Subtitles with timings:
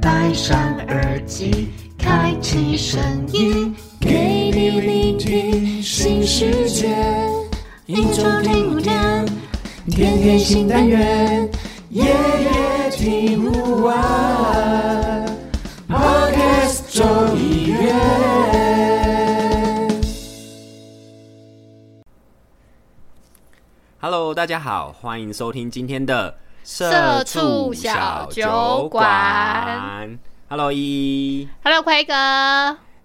[0.00, 2.98] 戴上耳机，开启声
[3.32, 6.96] 音，给你聆听新世界。
[7.86, 9.26] 一周听五天，
[9.90, 11.46] 天天新单元，
[11.90, 15.26] 夜夜听不完。
[15.88, 17.92] Podcast 周一月。
[24.00, 26.34] Hello，大家好，欢迎收听今天的
[26.64, 30.18] 社畜小酒馆。
[30.48, 32.14] Hello，一，Hello，奎哥，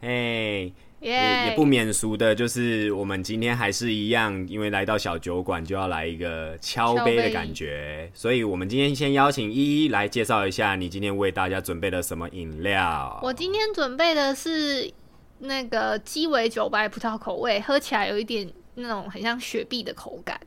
[0.02, 13.20] 哎，耶、也也不免俗的，就是我们今天还是一样，因为来到小酒馆就要来一个敲杯的感觉，所以我们今天先邀请依依来介绍一下你今天为大家准备了什么饮料。
[13.24, 14.92] 我今天准备的是
[15.40, 20.40] 那个鸡尾酒白葡萄口味，喝起来有一点那种很像雪碧的口感。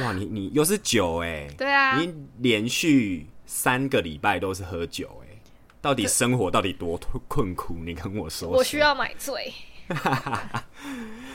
[0.00, 5.36] 哇，你你又是酒哎、 对啊，你连续三个礼拜都是喝酒哎、
[5.80, 7.74] 到底生活到底多困苦？
[7.84, 8.58] 你跟我说说。
[8.58, 9.52] 我需要买醉。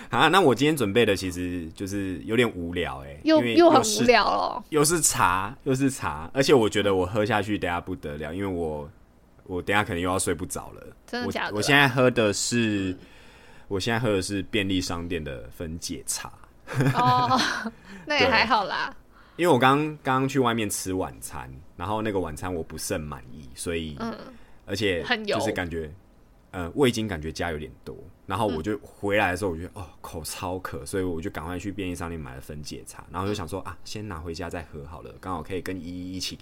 [0.09, 4.63] 啊，那我今天准备的其实就是有点无聊哎、又又很无，聊了。
[4.69, 8.88] 又是茶，又是茶，而且我觉得我喝下去等下不得了，因为我
[9.45, 10.83] 我等下可能又要睡不着了。
[11.07, 11.57] 真的假的啊我？
[11.57, 12.95] 我现在喝的是，
[13.67, 16.31] 我现在喝的是便利商店的分解茶，
[16.95, 17.39] 哦，
[18.05, 18.95] 那也还好啦。
[19.35, 24.16] 因为我刚刚刚去外面吃晚餐，然后那个晚餐我不甚满意，所以嗯，
[24.66, 25.91] 而且就是感觉，
[26.51, 27.97] 呃，味精感觉加有点多。
[28.27, 36.38] 然后我就回来的时候，我觉得哦，口超渴，所以我就赶快去便利商店买了分解茶，然后就想说啊，先拿回家再喝好了，刚好可以跟依依一起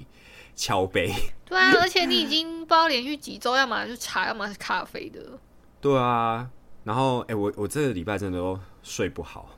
[0.54, 1.12] 敲杯。
[1.46, 5.40] 对啊， 而且你已经不知道连续几周，要么就茶，要么是咖啡的。
[5.80, 6.50] 对啊，
[6.84, 9.50] 然后哎、我我这个礼拜真的都睡不好，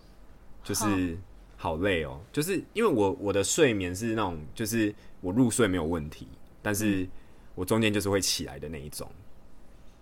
[0.64, 1.18] 就是
[1.58, 1.78] 好。
[1.78, 6.28] 累哦，就是因为我我的睡眠是那种，就是我入睡没有问题，
[6.62, 7.08] 但是
[7.56, 9.10] 我中间就是会起来的那一种，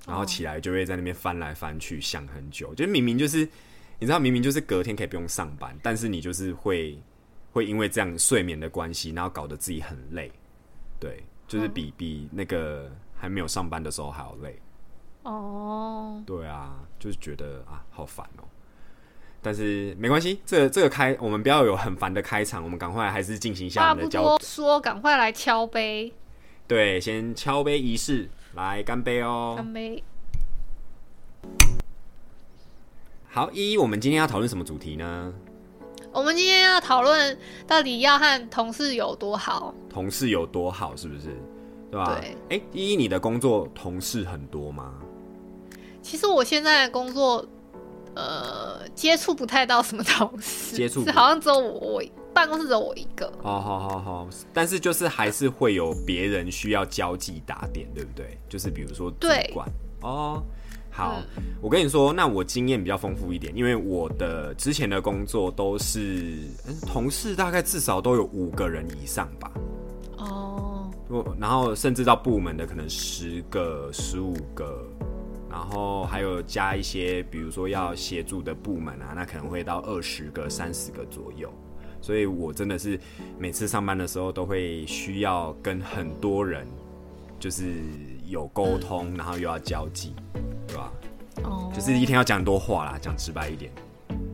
[0.07, 3.47] 然后起来就会在那边翻来翻去想很久，就是明明就是
[3.99, 6.99] 你知道明明就是隔天可以不用上班，但是你就是会
[7.51, 10.31] 会因为这样睡眠的关系，然后搞得自己很累，
[10.99, 14.59] 对，就是比比那个还没有上班的时候还要累。
[15.23, 18.40] 哦，对啊，就是觉得啊，好烦哦、
[19.41, 26.13] 但是没关系，这个这个开，我们不要有很烦的开场，我们赶快还是进行一下我们的交多说，赶快来敲杯，
[26.67, 30.03] 对，先敲杯仪式，来干杯哦、干杯。
[33.29, 35.33] 好，一，我们今天要讨论什么主题呢？
[36.11, 39.73] 我们今天要讨论到底要和同事有多好。
[39.89, 41.29] 同事有多好，是不是？
[41.89, 42.19] 对吧？
[42.19, 42.57] 对。
[42.57, 44.93] 哎、一，你的工作同事很多吗？
[46.01, 47.47] 其实我现在的工作，
[48.15, 53.25] 呃，接触不太到什么同事，接触是好像只有我，我办公室只有我一个。
[53.43, 58.37] 哦好好好，但是就是还是会有别人需要交际打点，对不对？
[58.49, 59.67] 就是比如说主对管
[60.01, 60.43] 哦。
[60.93, 61.21] 好，
[61.61, 69.51] 我跟你说，那我经验比较丰富一点，因为我的之前的工作都是、嗯同事，大概至少都有五个人以上吧。
[70.17, 74.85] 哦，我然后甚至到部门的可能十个、十五个，
[75.51, 81.51] 然后还有加一些，比如说要协助的部门啊，那可能会到二十个、三十个左右。
[82.01, 82.99] 所以我真的是
[83.37, 86.65] 每次上班的时候都会需要跟很多人
[87.39, 87.75] 就是
[88.25, 90.15] 有沟通，然后又要交际，
[90.67, 90.91] 对吧？
[91.43, 93.71] 哦，就是一天要讲很多话啦，讲直白一点。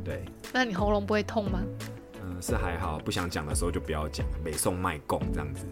[0.06, 0.24] 对，
[0.54, 1.60] 那你喉咙不会痛吗？
[2.24, 5.66] 嗯，是还好，不想讲的时候就不要讲，北宋卖供这样子。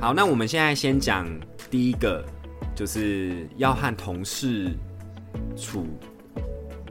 [0.00, 1.26] 好，那我们现在先讲
[1.70, 2.24] 第一个，
[2.74, 4.70] 就是要和同事
[5.56, 5.86] 处，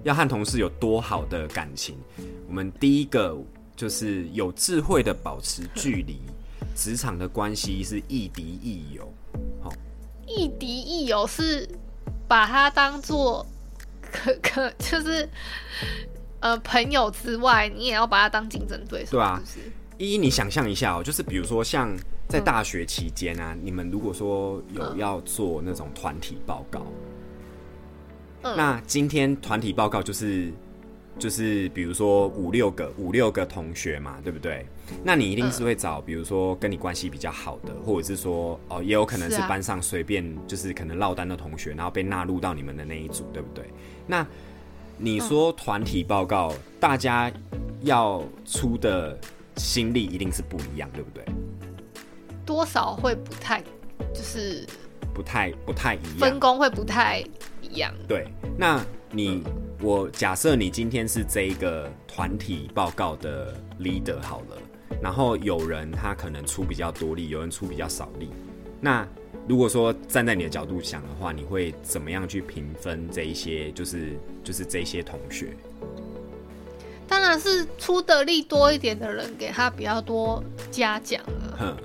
[0.04, 1.98] 要和同事有多好的感情。
[2.48, 3.38] 我们第一个
[3.76, 6.22] 就是有智慧的保持距离，
[6.76, 9.12] 职场的关系是亦敌亦友。
[10.26, 11.68] 亦敌亦友是
[12.28, 13.46] 把它当做
[14.02, 15.28] 可可就是
[16.40, 19.72] 呃朋友之外，你也要把它当竞争对手，对啊是不是？
[19.98, 21.94] 一，你想象一下哦，就是比如说像
[22.28, 26.86] 在大学期间啊，你们如果说有要做那种团体报告，
[28.42, 30.52] 嗯那今天团体报告就是
[31.20, 34.66] 就是比如说五六个五六个同学嘛，对不对？
[35.04, 43.64] 那你一定是会找比如说跟你关系比较好的，或者是说哦，也有可能是班上随便就是可能落单的同学，然后被纳入到你们的那一组，对不对？
[44.08, 44.26] 那
[44.98, 47.32] 你说团体报告，大家
[47.84, 49.18] 要出的
[49.58, 51.24] 心力一定是不一样，对不对？
[52.46, 53.62] 多少会不太，
[54.14, 54.66] 就是
[55.14, 56.40] 不太不太一样分。
[56.40, 57.24] 工会不太
[57.62, 57.94] 一样。
[58.08, 59.44] 对，那你
[59.82, 64.58] 我假设你今天是这一个团体报告的 leader 好了，
[65.02, 68.30] 然后有人他可能出比较多力，有人出比较少力，
[68.80, 69.08] 那
[69.48, 73.72] 如果说站在你的角度想的话，你会怎么样去评分这一些？
[73.74, 75.54] 就是就是这些同学？
[77.06, 80.42] 当然是出的力多一点的人给他比较多
[80.72, 81.58] 嘉奖了。
[81.60, 81.78] 哼，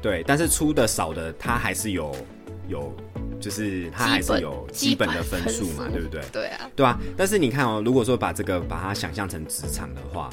[0.00, 2.14] 对，但是出的少的他还是有
[2.68, 2.94] 有，
[3.40, 6.22] 就是他还是有基本的分数嘛，对不对？
[6.32, 6.98] 对啊，对啊。
[7.16, 10.30] 但是你看哦，如果说把这个把它想象成职场的话，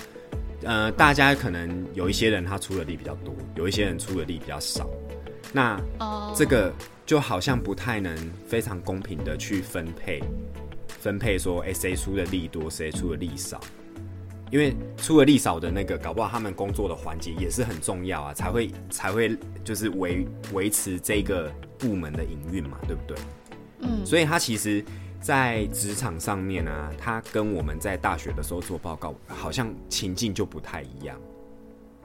[0.63, 4.89] 呃，大家可能有一些人他出的力比较多，有一些人出的力比较少。
[5.53, 5.79] 那
[6.35, 6.73] 这个
[7.05, 8.15] 就好像不太能
[8.47, 10.21] 非常公平的去分配，
[10.99, 13.61] 分配说，哎，谁出的力多，谁出的力少。
[14.51, 23.17] 因为出了力少的那个，搞不好他们工作的环节也是很重要啊，才会才会就是维维持这个部门的营运嘛，对不对？
[23.79, 24.85] 嗯，所以他其实，
[25.19, 31.19] 在职场上面啊，他跟我们在大学的时候做报告，好像情境就不太一样。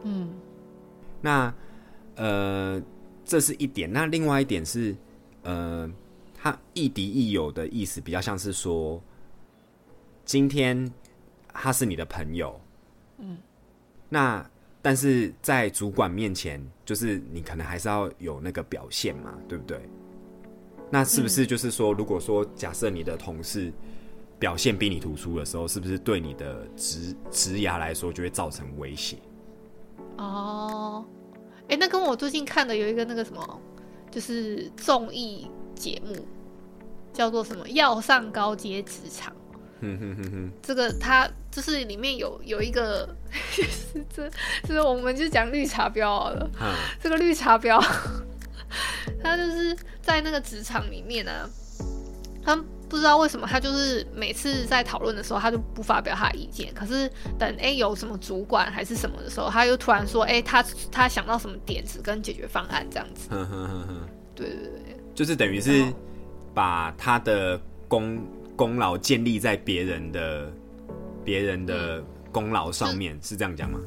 [0.03, 0.31] 嗯，
[1.21, 1.55] 那
[2.17, 2.83] 呃，
[3.25, 3.93] 这是一点。
[3.93, 4.97] 那另外一点是，
[5.43, 5.89] 呃，
[6.35, 9.01] 他亦敌亦友的意思，比较像是说，
[10.25, 10.91] 今天。
[11.55, 12.61] 他是你的朋友，
[13.19, 13.39] 嗯，
[14.09, 14.49] 那
[14.83, 19.81] 但是在主管面前，就是你可能还是要有那个表现嘛，对不对？
[20.91, 23.73] 那是不是就是说，如果说假设你的同事
[24.39, 29.17] 表现比你突出的时候，是不是对你的职职涯来说就会造成威胁？
[30.17, 31.05] 哦，
[31.69, 33.61] 哎，那跟我最近看的有一个那个什么，
[34.11, 36.17] 就是综艺节目，
[37.13, 39.33] 叫做什么“要上高阶职场”。
[39.81, 43.09] 哼哼哼哼，这个它就是里面有有一个，
[44.15, 44.29] 这
[44.63, 46.49] 就是我们就讲绿茶婊好了。
[47.03, 47.85] 这个绿茶婊，
[49.23, 51.49] 他就是在那个职场里面呢，
[52.45, 52.57] 他
[52.89, 56.73] 不知道为什么，他就是每次在讨论的时候，他就不发表他的意见。
[56.75, 63.29] 可是等哎有什么主管还是什么的时候，他又突然说，哎，他他想到什么点子跟解决方案这样子。
[64.35, 65.85] 对对对， 就是等于是
[66.55, 68.23] 把他的功。
[68.57, 70.53] 功劳建立在别人的
[71.25, 72.03] 别人的
[72.33, 73.79] 功劳上面，是这样讲吗？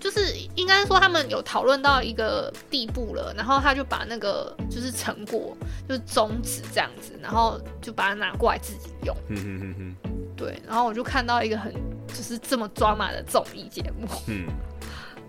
[0.00, 5.56] 就是应该说他们有讨论到一个地步了，然后他就把那个就是成果
[5.88, 9.16] 就是终止这样子，然后就把它拿过来自己用。
[9.28, 9.96] 嗯嗯嗯嗯。
[10.36, 11.72] 对，然后我就看到一个很
[12.08, 14.08] 就是这么抓马的综艺节目。
[14.26, 14.48] 嗯。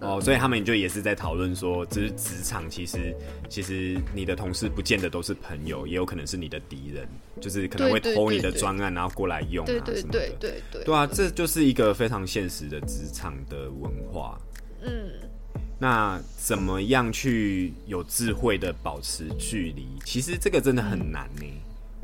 [0.03, 3.15] 哦，所以他们就也是在讨论说，就是职场其实
[3.47, 7.07] 其实你的同事不见得都是朋友，也有可能是你的敌人，
[7.39, 9.93] 就是可能会偷你的专案然后过来用啊什么的。
[9.93, 14.37] 对对对对对啊，这就是一个非常现实的职场的文化。
[14.81, 15.09] 嗯，
[15.79, 19.87] 那怎么样去有智慧的保持距离？
[20.03, 21.45] 其实这个真的很难呢。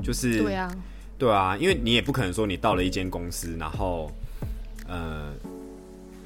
[0.02, 0.74] 就是对啊，
[1.18, 4.10] 对啊，因为你也不可能说你到了一间公司，然后
[4.88, 5.34] 呃。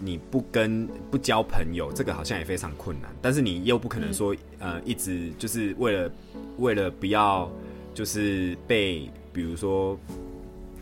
[0.04, 3.10] 你不跟不交朋友，这个好像也非常困难。
[3.22, 6.12] 但是你又不可能说，呃，一直就是为了
[6.58, 7.50] 为了不要
[7.94, 9.98] 就是被，比如说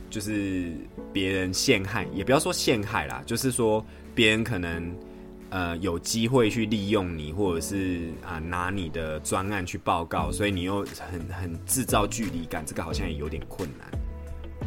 [0.09, 0.71] 就是
[1.13, 3.85] 别人陷害，也不要说陷害啦，就是说
[4.15, 4.95] 别人可能
[5.49, 13.87] 呃有机会去利用你，或者是啊拿你的专案去报告，所以你又很很制造距离感，这个好像也有点困难。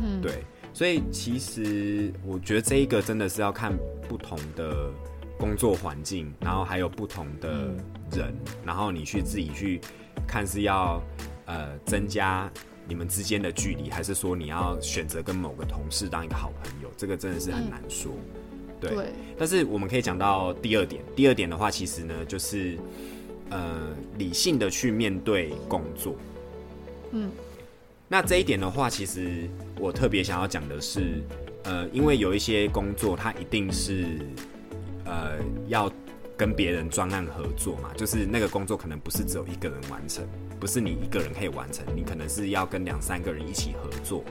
[0.02, 0.44] 嗯，对。
[0.74, 3.72] 所以其实我觉得这一个真的是要看
[4.08, 4.90] 不同的
[5.38, 7.70] 工作环境，然后还有不同的
[8.10, 8.34] 人，
[8.64, 9.80] 然后你去自己去
[10.26, 11.00] 看是要
[11.46, 12.50] 呃增加
[12.88, 18.10] 你们之间的距离，还是说你要选择跟某个同事当一个好朋友，这个真的是很难说。
[18.80, 22.76] 对，但是我们可以讲到第二点，第二点的话，其实呢就是
[23.48, 26.16] 呃理性的去面对工作。
[27.12, 27.30] 嗯。
[28.06, 31.22] 那这一点的话，其实我特别想要讲的是，
[31.64, 34.20] 呃，因为有一些工作，它一定是
[35.04, 35.90] 呃要
[36.36, 40.22] 跟别人专案合作嘛，就是那个工作可能不是只有一个人完成，
[40.60, 44.22] 不是你一个人可以完成，你可能是要跟两三个人一起合作。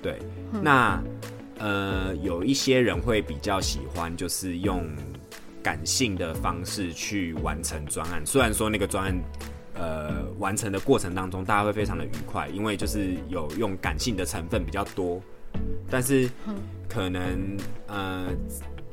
[0.00, 0.18] 对，
[0.62, 1.02] 那
[1.58, 4.88] 呃有一些人会比较喜欢，就是用
[5.62, 9.20] 感性的方式去完成专案，虽然说那个专案。
[9.82, 15.20] 呃，完成的过程当中，大家会非常的愉快，因为就是有用感性的成分比较多。
[15.90, 16.30] 但是，
[16.88, 17.56] 可能
[17.88, 18.28] 呃，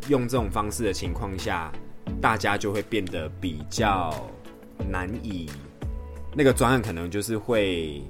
[0.07, 1.71] 用这种方式的情况下，
[2.19, 4.11] 大家就会变得比较
[4.89, 5.47] 难以
[6.35, 8.01] 那个专案，可能就是会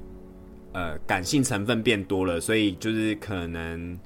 [0.71, 3.99] 呃感性成分变多了，所以就是可能。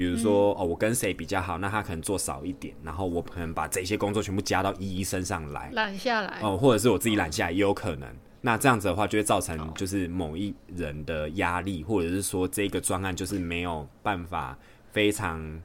[0.00, 8.08] 比如说哦，我跟谁比较好，那他可能做少一点，然后我可能把这些工作全部加到依依身上来，揽下来哦，或者是我自己揽下来也有可能。
[8.40, 14.56] 那这样子的话，就会造成就是某一人的压力，或者是说这个专案就是没有办法
[14.90, 15.62] 非常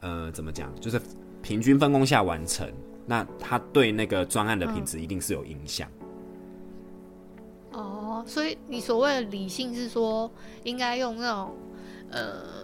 [0.00, 1.00] 呃怎么讲，就是
[1.40, 2.70] 平均分工下完成，
[3.06, 5.88] 那他对那个专案的品质一定是有影响。
[7.72, 10.30] 哦，所以你所谓的理性是说，
[10.64, 11.56] 应该用那种
[12.10, 12.59] 呃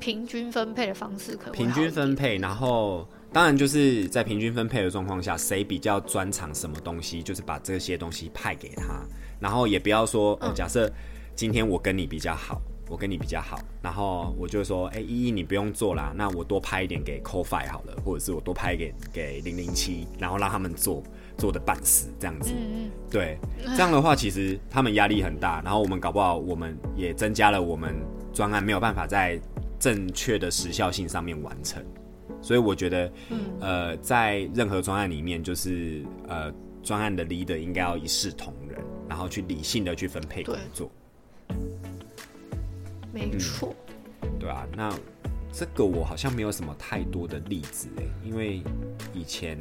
[0.00, 9.04] 平均分配的方式，可平均分配，然后当然就是在平均分配的状况下，谁比较专长什么东西，就是把这些东西派给他，
[9.38, 10.90] 然后也不要说，假设
[11.36, 12.60] 今天我跟你比较好。
[12.90, 21.00] 我跟你比较好，然后我就说，哎、依依你不用做啦，那我多拍一点给 c o f i 好了，或者是我多拍给给零零七，然后让他们做
[21.38, 22.50] 做的半死这样子。
[22.52, 27.94] 嗯对，这样的话其实他们压力很大，然后我们搞不好我们也增加了我们
[28.34, 29.40] 专案没有办法在
[29.80, 31.82] 正确的时效性上面完成，
[32.42, 40.90] 所以我觉得，嗯呃，在任何专案里面，就是呃，专案的 leader 应该要一视同仁，然后去理性的去分配工作，
[43.12, 43.74] 没错。
[44.38, 44.94] 对啊，那
[45.52, 48.62] 这个我好像没有什么太多的例子哎，因为
[49.12, 49.58] 以前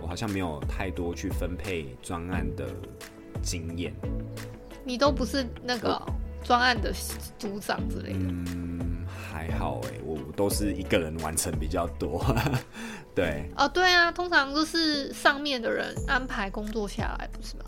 [0.00, 2.66] 我好像没有太多去分配专案的
[3.42, 3.92] 经验。
[4.84, 6.00] 你都不是那个
[6.44, 6.92] 专案的
[7.38, 8.91] 组长之类的，嗯，
[9.30, 12.24] 还好哎，我都是一个人完成比较多。
[13.14, 17.64] 对，哦，对啊，通常都是上面的人安排工作下来，不是吗？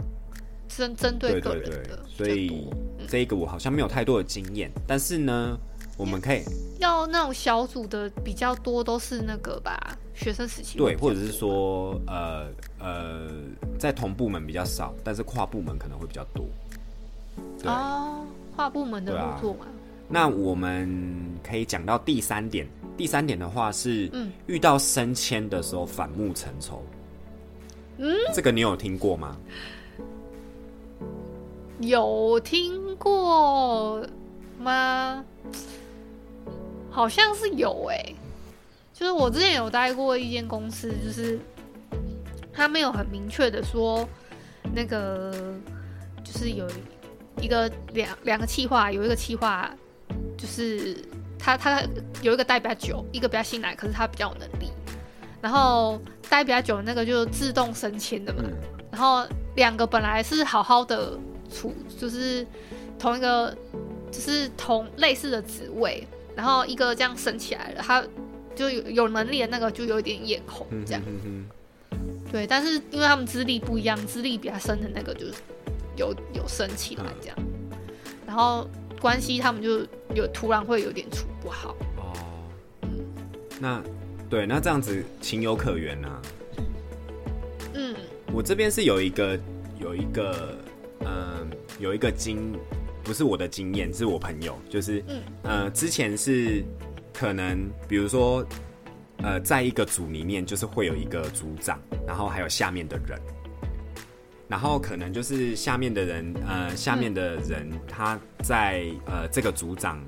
[0.69, 2.67] 针针对个人的，所以
[3.07, 5.57] 这个我好像没有太多的经验，但是呢，
[5.97, 6.43] 我们可以
[6.81, 9.79] 要那种小组的比较多，都是那个吧，
[10.15, 12.49] 学生时期对，或者是说呃
[12.81, 13.29] 呃，
[13.79, 16.45] 在同部门比较少，但是跨部门可能会比较多。
[17.63, 19.37] 对，哦，跨部门的对啊。
[19.37, 19.67] 合作嘛，
[20.09, 20.89] 那我们
[21.43, 26.83] 可以讲到第三点，第三点的话是，嗯遇到升迁的时候反目成仇。
[27.99, 29.37] 嗯，这个你有听过吗？
[31.81, 34.07] 有听过
[34.59, 35.25] 吗？
[36.91, 38.15] 好像是有诶、
[38.93, 41.37] 就是我之前有待过一间公司，就是
[42.53, 44.09] 他没有很明确的说
[44.73, 45.33] 那个，
[46.23, 46.71] 就是有
[47.41, 49.69] 一个两两个企划，有一个企划
[50.45, 50.95] 就是
[51.39, 51.83] 他他
[52.21, 54.71] 有一个待比较久，一个比较新来，可是他比较有能力，
[55.41, 55.99] 然后
[56.29, 58.53] 待比较久的那个就自动升迁的嘛，嗯。
[58.93, 61.19] 然后两个本来是好好的
[61.51, 62.47] 处，就是
[62.99, 63.57] 同一个，
[64.13, 68.05] 就是同类似的职位，然后一个这样升起来了，他
[68.55, 71.49] 就有有能力的那个就有一点眼红嗯这样，哼哼
[71.91, 75.35] 哼对，但是因为他们资历不一样，资历比较深的那个就是
[75.97, 77.39] 有有升起来这样，
[78.27, 78.69] 然后
[79.05, 82.17] 关系他们就有突然会有点处不好，哦，
[83.61, 83.83] 那
[84.31, 86.23] 对，那这样子情有可原啊。
[87.75, 87.95] 嗯
[88.33, 89.39] 我这边是有一个
[89.79, 90.57] 有一个
[91.01, 92.59] 嗯、有一个经，
[93.03, 96.65] 不是我的经验，是我朋友，就是嗯呃之前是
[97.13, 98.43] 可能比如说
[99.19, 103.21] 呃在一个组里面就是会有一个组长，然后还有下面的人。
[104.49, 109.99] 然后可能就是下面的人，呃，下面的人他在呃这个组长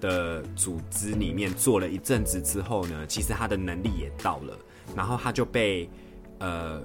[0.00, 4.58] 的组织里面做了一阵子之后呢，其实他的能力也到了，
[4.94, 5.88] 然后他就被
[6.38, 6.82] 呃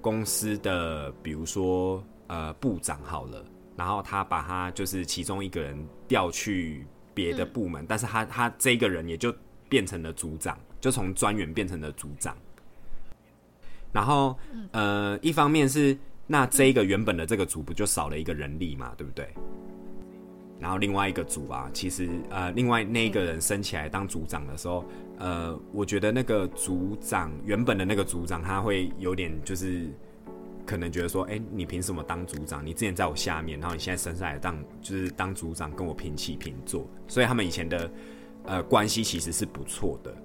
[0.00, 3.44] 公司的比如说呃部长好了，
[3.76, 5.76] 然后他把他就是其中一个人
[6.08, 6.84] 调去
[7.14, 9.32] 别的部门，但是他他这个人也就
[9.68, 12.36] 变成了组长，就从专员变成了组长。
[13.92, 14.36] 然后
[14.72, 15.96] 呃，一方面是
[16.32, 19.28] 那这一个原本的这个组不就少了一个人力嘛，对不对？
[20.58, 24.82] 然后另外一个组啊，其实呃，另外那一个人升起来当组长的时候，
[25.18, 29.86] 呃，我觉得那个组长原本的那个组长他会有点就是
[30.64, 32.64] 可能觉得说，哎、你凭什么当组长？
[32.64, 37.90] 你之前在我下面，然后你现在升上来当就是当组长，跟我平起平坐，所以他们以前的
[38.44, 40.16] 呃关系其实是不错的。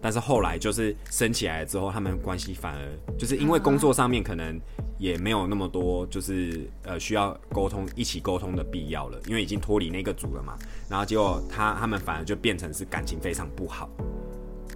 [0.00, 4.58] 但是后来就是升起来之后，他们关系反而就是因为工作上面可能
[4.98, 10.56] 也没有那么多，就是呃需要沟通一起沟通的必要了，因为已经脱离那个组了嘛。
[10.88, 13.88] 然后结果他他们反而就变成是感情非常不好。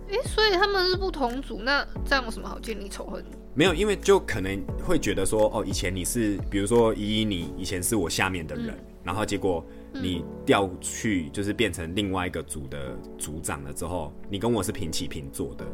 [0.09, 3.25] 诶，所以他们是不同组，那这样有什么好建立仇恨？
[3.55, 9.65] 没有，因为就可能会觉得说，哦，以前你是，比如说依依，你以前是我下面的人，然后结果
[10.03, 15.65] 你调去就是变成另外一个组的组长了之后，你跟我是平起平坐的。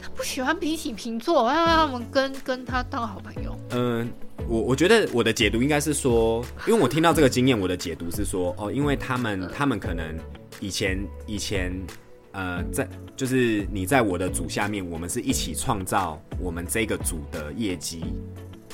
[0.00, 3.58] 他不喜欢平起平坐，我要让他们跟跟他当好朋友。
[3.70, 4.08] 嗯，
[4.46, 10.16] 我我觉得我的解读应该是说，因为我听到这个经验，我的解读是说，哦，因为他们他们可能
[10.60, 11.72] 以前以前
[12.30, 18.04] 呃，在就是你在我的组下面，我们是一起创造我们这个组的业绩，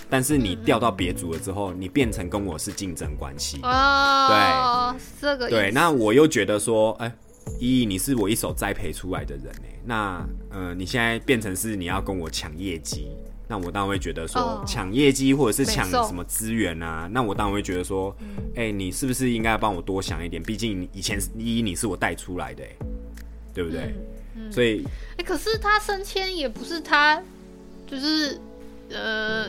[0.08, 3.61] 但是你调到别组了之后，你变成跟我是竞争关系。
[3.62, 7.12] 哦，这个对，那我又觉得说，哎、
[7.58, 13.08] 依依，你是我一手栽培出来的人哎，那呃，你现在变成是你要跟我抢业绩，
[13.49, 14.64] 那我当然会觉得说哦。
[14.66, 18.14] 抢业绩或者是抢什么资源啊，那我当然会觉得说，
[18.56, 20.42] 哎、你是不是应该帮我多想一点？
[20.42, 22.68] 毕竟以前依依你是我带出来的、哎，
[23.52, 23.94] 对不对？
[24.50, 24.84] 所以
[25.16, 27.23] 哎、可是他升迁也不是他，
[27.87, 28.38] 就是
[28.90, 29.49] 呃，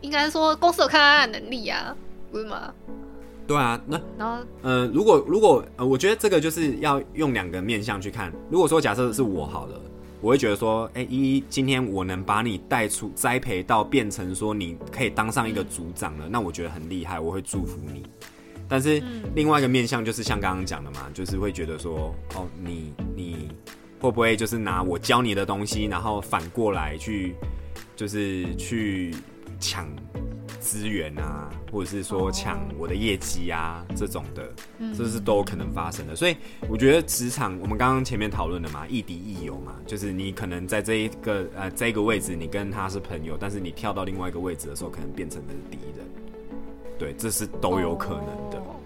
[0.00, 1.94] 应该说公司有看他的能力啊，
[2.30, 2.72] 不是吗？
[3.46, 8.32] 对啊，那然后呃，如果如果呃，我觉得这个就是要用两个面向去看。
[8.48, 9.80] 如果说假设是我好了，
[10.20, 18.04] 我会觉得说，哎、依依，今天我能把你带出栽培到变成说你可以当上一个组长了，那我觉得很厉害，我会祝福你。
[18.68, 19.02] 但是
[19.34, 23.48] 另外一个面向就是像刚刚讲的嘛，就是会觉得说，哦，你你
[23.98, 27.34] 会不会就是拿我教你的东西，然后反过来去
[27.96, 29.12] 就是去
[29.60, 29.88] 抢
[30.58, 34.52] 资源啊，或者是说抢我的业绩啊这种的，
[34.96, 36.16] 这是都有可能发生的。
[36.16, 36.36] 所以
[36.68, 46.06] 我觉得职场，我们刚刚前面讨论的嘛，亦敌亦友嘛，就是你可能在这一个呃这一个位置，你跟他是朋友，但是你跳到另外一个位置的时候，可能变成的是敌人。
[46.98, 48.76] 对，这是都有可能的，哦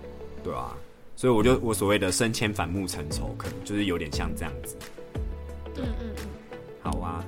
[0.43, 0.77] 对啊。
[1.17, 4.77] 所以我就我所谓的升迁反目成仇，可能就是有点像这样子。
[5.77, 6.29] 嗯嗯嗯，
[6.83, 7.25] 好啊，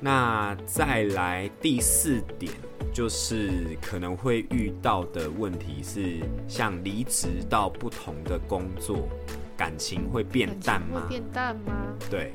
[0.00, 2.52] 那再来第四点，
[2.94, 9.08] 就是可能会遇到的问题是，像离职到不同的工作，
[9.56, 11.08] 感情会变淡吗会？
[11.08, 11.72] 变淡吗？
[12.08, 12.32] 对。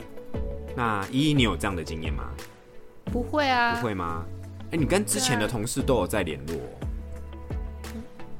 [0.75, 2.29] 那依依，你有这样的经验吗？
[3.05, 4.25] 不会啊，不会吗？
[4.71, 6.55] 哎、你跟之前的同事都有在联络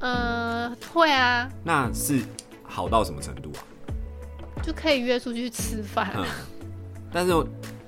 [0.00, 2.22] 呃，会啊，那是
[2.62, 3.64] 好到什么程度啊？
[4.62, 6.24] 就可以约出去吃饭，嗯，
[7.10, 7.32] 但是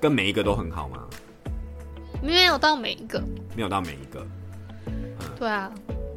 [0.01, 1.07] 跟每一个都很好吗？
[2.23, 3.23] 没有到每一个。
[3.55, 4.27] 没有到每一个，
[5.37, 5.71] 对啊，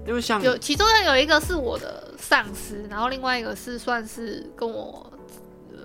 [0.08, 5.12] 因为像有其中有一个是我的上司，然后另外一个是算是跟我
[5.74, 5.78] 呃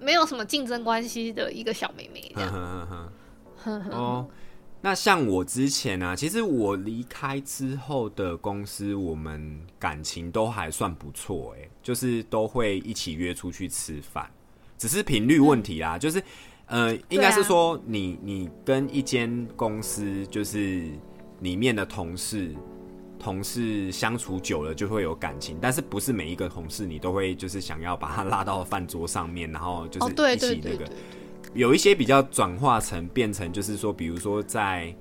[0.00, 3.10] 没有什么竞争关系的一个小妹妹这样。
[3.92, 4.26] 哦，
[4.80, 14.28] 那像我之前啊，其实我离开之后的公司，我们感情都还算不错，哎，就是都会一起约出去吃饭，
[14.76, 16.20] 只是频率问题啦，就是
[16.68, 20.84] 呃，应该是说你你跟一间公司就是
[21.40, 22.54] 里面的同事。
[23.20, 30.88] 同事相处久了就会有感情，但是不是每一个同事你都会就是想要把他拉到饭桌上面，然后就哦，是一起那个。
[31.52, 34.94] 有一些比较转化成变成，就是说，比如说在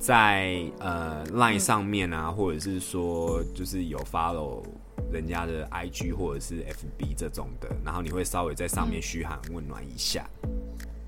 [0.00, 4.64] 在呃 Line 上面啊，或者是说就是有 follow
[5.12, 10.50] 人家的 IG 或者是 FB 这种的，然后你会稍微在上面嘘寒问暖一下，嗯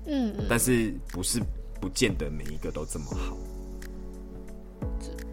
[0.07, 1.41] 嗯，但是不是
[1.79, 3.37] 不见得每一个都这么好。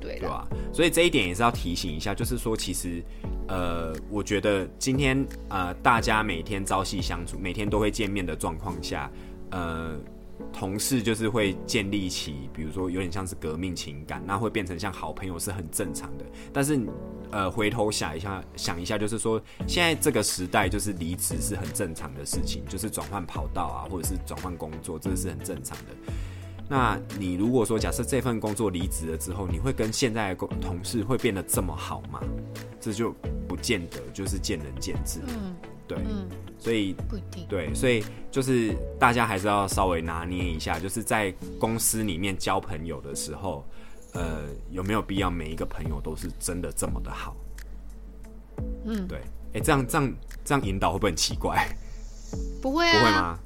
[0.00, 0.46] 对，对吧？
[0.72, 3.02] 所以这一点也是要提醒一下，就是说，其实，
[3.48, 9.10] 呃，我觉得今天呃，大家每天朝夕相处，每天都会见面的状况下，
[9.50, 9.96] 呃，
[10.53, 16.25] 同事就是会建立起，比如说有点像是革命情感，那会变成像好朋友是很正常的。
[16.53, 16.81] 但是，
[17.31, 26.12] 呃，回头想一下，想一下，就是说，现在这个时代，就是离职是很正常的事情，就是转换跑道啊，或者是转换工作，这是很正常的。
[26.68, 32.20] 那你如果说假设这份工作离职了之后，你会跟现在的工同事会变得这么好吗？
[32.81, 33.14] 这就
[33.47, 35.20] 不见得，就是见仁见智。
[35.29, 35.55] 嗯
[35.94, 36.28] 对，嗯，
[36.59, 37.46] 所以不一定。
[37.48, 43.64] 对，所以就是大家还是要稍微拿捏一下，就是在公司里面交朋友的时候，
[44.14, 47.37] 呃，有没有必要每一个朋友都是真的这么的好？
[48.85, 49.18] 嗯，对，
[49.54, 51.66] 哎、这样这样这样引导会不会很奇怪？
[52.61, 53.38] 不会啊，不会吗？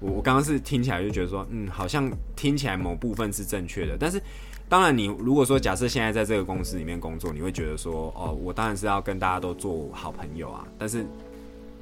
[0.00, 4.22] 我我刚刚是听起来就觉得说，嗯，好像听起来某部分是正确的，但是
[4.68, 11.04] 当然，你如果说假设现在在这个公司里面工作，你会觉得说，哦，我当然是要跟大家都做好朋友啊，但是，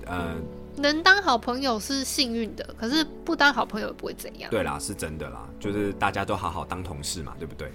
[0.07, 0.35] 呃，
[0.77, 4.51] 能当好朋友是幸运的，可是不当好朋友也不会怎样。
[4.51, 7.71] 对啦，是真的啦，就是大家都好好当同事嘛，对不对？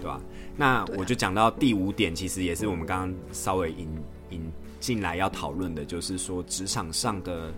[0.00, 0.20] 对吧？
[0.56, 3.88] 那我就讲到第五点，其实也是我们刚刚稍微引
[4.30, 7.52] 引进来要讨论的，就是说职场上的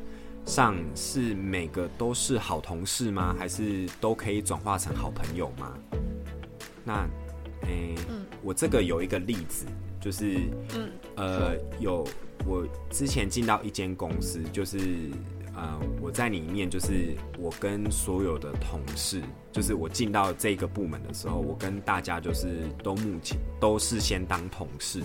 [0.44, 3.34] 上是每个都是好同事吗？
[3.38, 5.72] 还是都可以转化成好朋友吗？
[6.84, 7.08] 那，
[7.62, 9.64] 诶、嗯我这个有一个例子，
[10.08, 10.36] 就是
[10.74, 10.90] 嗯。
[11.16, 12.06] 呃，有
[12.46, 14.78] 我之前进到一间公司，就是
[15.54, 19.20] 呃，我在里面就是我跟所有的同事，
[19.52, 25.02] 就是我进到这个部门的时候，我跟大家就是都目前都是先当同事，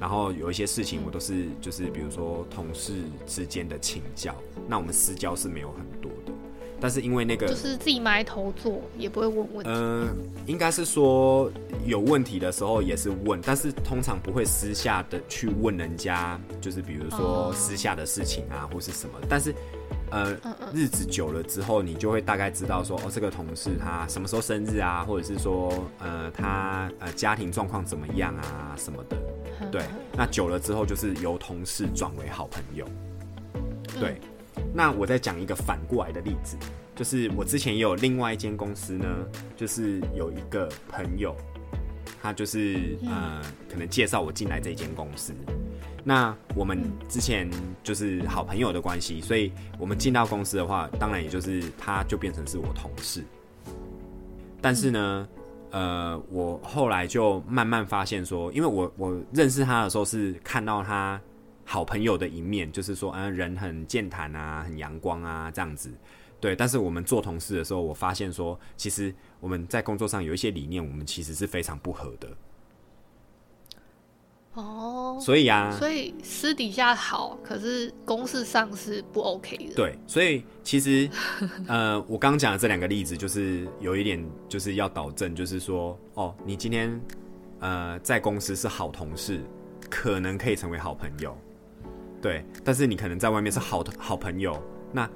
[0.00, 4.34] 然后有一些事情我都是就是比如说同事之间的请教，
[4.66, 6.27] 那我们私交是没有很多的，
[6.80, 9.70] 但是因为那个就是自己埋头做，也不会问问题。
[9.70, 10.06] 呃，
[10.46, 11.50] 应该是说
[11.86, 19.18] 有问题的时候也是问，但是通常不会私下的去问人家，就是比如说哦私下的事情啊，或是什么。
[19.28, 19.54] 但是
[20.10, 29.16] 呃嗯嗯日子久了之后，你就会大概知道说，哦，这个同事他什么时候生日啊，或者是说，呃，他呃家庭状况怎么样啊什么的。
[29.72, 32.86] 对，那久了之后就是由同事转为好朋友。
[33.98, 34.20] 对，
[34.74, 36.56] 那我再讲一个反过来的例子，
[36.94, 39.06] 就是我之前也有另外一间公司呢，
[39.56, 41.34] 就是有一个朋友，
[42.22, 45.32] 他就是呃，可能介绍我进来这间公司。
[46.04, 47.50] 那我们之前
[47.82, 53.22] 就是好朋友的关系，所以我们进到公司的话，当然也就是他就变成是我同事。
[54.60, 55.28] 但是呢，
[55.70, 61.20] 呃，我后来就慢慢发现说，因为我我认识他的时候是看到他
[61.70, 65.92] 好朋友的一面，就是说，嗯、人很健谈啊，很阳光啊，这样子。
[66.40, 72.28] 对，但是我们做同事的时候，我发现说，其实我们在工作上有一些理念，我们其实是非常不合的。
[74.54, 81.06] 哦，所以啊，所以私底下好，可是公事上是不 OK 的。，对，所以其实，
[81.66, 86.98] 呃，我刚刚讲的这两个例子，就是有一点就是要导正，就是说，哦，你今天
[87.60, 89.42] 呃在公司是好同事，
[89.90, 91.36] 可能可以成为好朋友，
[92.20, 94.60] 对，但是你可能在外面是好好朋友，
[94.92, 95.08] 那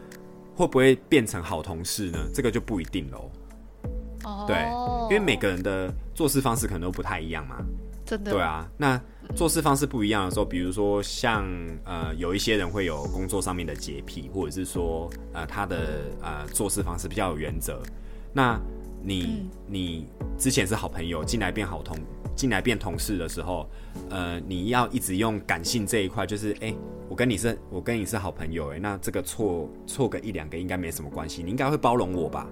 [0.55, 2.19] 会不会变成好同事呢？
[2.33, 3.31] 这个就不一定喽。
[4.25, 4.57] 哦，对，
[5.11, 7.57] 因为每个人的做事方式可能都不太一样嘛。
[8.05, 9.01] 真的对，啊，那
[9.35, 11.45] 做事方式不一样的时候，比如说像
[11.85, 17.81] 呃，有一些人会有工作上面的洁癖，或者是说呃，他的呃做事方式比较有原则。
[18.33, 18.61] 那
[19.05, 20.07] 你、你
[20.39, 21.97] 之前是好朋友，进来变好同，
[22.37, 23.69] 进来变同事的时候，
[24.11, 26.75] 呃，你要一直用感性这一块，就是哎、
[27.09, 32.47] 我跟你是，我跟你是好朋友，哎，那这个错错个一两个应该没什么关系，你应该会包容我吧？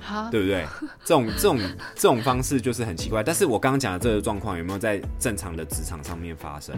[0.00, 0.66] 哈，对不对？
[1.04, 1.58] 这种这种
[1.94, 3.22] 这种方式就是很奇怪。
[3.22, 6.76] 但是我刚刚讲的这个状况有没有在正常的职场上面发生？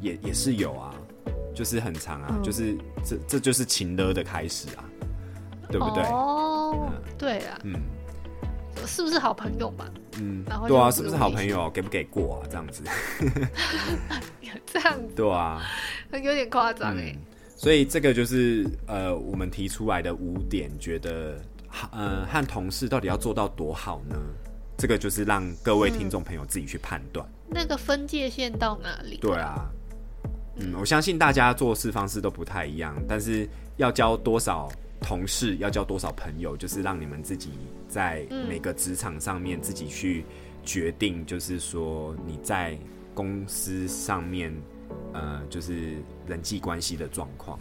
[0.00, 0.94] 也也是有啊，
[1.54, 4.84] 就是很长啊，嗯就是这这就是情勒的开始啊，
[5.68, 6.02] 对不对？
[6.04, 7.74] 哦嗯，对啊，嗯
[8.86, 9.86] 是不是好朋友嘛？
[10.18, 11.70] 嗯然后，对啊，是不是好朋友？
[11.70, 12.46] 给不给过啊？
[12.50, 12.82] 这样子，
[14.66, 15.62] 这样子对啊，
[16.12, 17.20] 有点夸张哎嗯。，
[17.56, 21.40] 所以这个就是呃，我们提出来的五点，觉得
[21.92, 24.16] 呃和同事到底要做到多好呢？
[24.76, 27.26] 这个就是让各位听众朋友自己去判断。
[27.48, 29.16] 那个分界线到哪里？
[29.18, 29.70] 对啊，
[30.56, 34.68] 嗯，我相信大家做事方式都不太一样，但是要交多少
[35.04, 37.50] 同事，要交多少朋友，就是让你们自己
[37.86, 40.24] 在每个职场上面自己去
[40.64, 42.78] 决定，就是说你在
[43.14, 44.50] 公司上面，
[45.12, 47.58] 呃，就是人际关系的状况。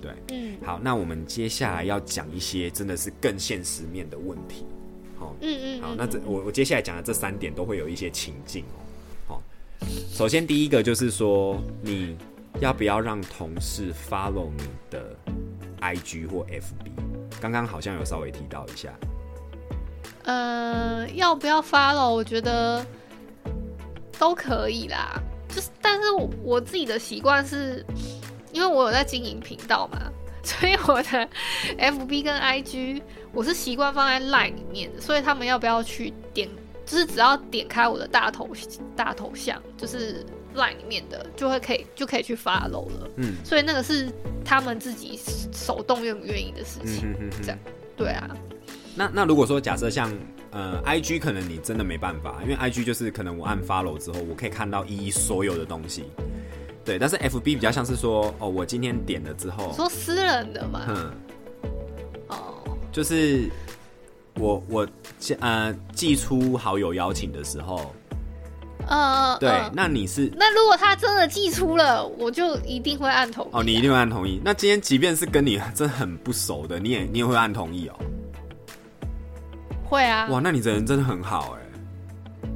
[0.00, 4.64] 对，嗯好，那我们接下来要讲一些真的是更现实面的问题。
[5.18, 8.80] 好，嗯嗯，好，嗯那这我我接下来讲的这三点都会有一些情境哦。
[9.28, 9.42] 好，
[10.10, 12.16] 首先第一个就是说，你
[12.58, 15.14] 要不要让同事 follow 你的
[15.82, 16.92] IG 或 FB？
[17.40, 18.90] 刚刚好像有稍微提到一下。
[20.24, 22.86] 呃，要不要发了我觉得
[24.18, 25.20] 都可以啦。
[25.48, 27.84] 就是，但是我我自己的习惯是，
[28.52, 29.98] 因为我有在经营频道嘛，
[30.44, 31.28] 所以我的
[31.76, 36.48] FB 跟 IG 我是习惯放在 Line 里面的，所以他们要不要去点，
[36.86, 38.48] 就是只要点开我的大头
[38.96, 43.08] 大头像，就是 Line 里面的，就会可以就可以去 follow 了。
[43.16, 44.10] 嗯所以那个是
[44.44, 45.18] 他们自己
[45.52, 47.02] 手动愿不愿意的事嗯情。
[47.02, 47.58] 哼哼哼这样
[47.96, 48.36] 对啊，
[48.94, 50.12] 那那如果说假设像
[50.50, 56.04] 呃 IG，可能你真的没办法，因为 IG 就是可能我按 follow 之后，我可以看到一一所有的东西。
[56.84, 61.12] 对，但是 FB 比较像是说，哦，我今天点了之后，说私人的嘛，嗯，
[62.28, 63.48] 哦，就是
[64.34, 64.88] 我我
[65.38, 67.94] 呃寄出好友邀请的时候，
[68.88, 74.40] 呃，对，呃那你是那如果他真的寄出了，我就一定会按同意啊、哦，你一定会按同意。
[74.44, 77.94] 那今天即便是跟你真的很不熟的，你也你也会按同意哦。
[79.84, 80.26] 会啊？
[80.30, 81.60] 哇，那你这人真的很好哎，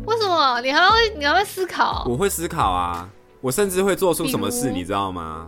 [0.06, 0.60] 为什么？
[0.62, 2.06] 你还会你还会思考？
[2.08, 3.08] 我会思考啊，
[3.40, 5.46] 我甚至会做出什么事，你知道吗？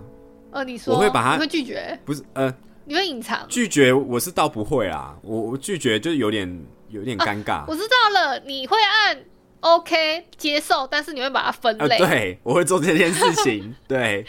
[0.50, 2.52] 呃，你说我会把他你会拒绝，不是呃，
[2.84, 3.44] 你会隐藏。
[3.48, 7.64] 拒绝我是倒不会啊，我我拒绝就是有点有点尴尬。
[7.68, 9.18] 我知道了，你会按
[9.60, 11.98] OK 接受，但是你会把它分呃，类。
[11.98, 13.74] 对，我会做这件事情。
[13.88, 14.24] 对，